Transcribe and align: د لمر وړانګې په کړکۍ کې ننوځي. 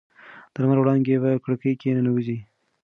د 0.53 0.55
لمر 0.61 0.77
وړانګې 0.79 1.15
په 1.23 1.29
کړکۍ 1.43 1.73
کې 1.81 1.95
ننوځي. 1.97 2.37